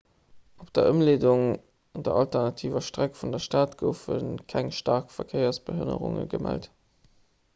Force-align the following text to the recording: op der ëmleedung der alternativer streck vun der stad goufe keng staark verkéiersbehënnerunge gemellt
op 0.61 0.69
der 0.77 0.87
ëmleedung 0.91 1.43
der 2.07 2.15
alternativer 2.21 2.83
streck 2.87 3.19
vun 3.19 3.35
der 3.35 3.43
stad 3.45 3.75
goufe 3.83 4.17
keng 4.55 4.71
staark 4.79 5.13
verkéiersbehënnerunge 5.19 6.25
gemellt 6.35 6.69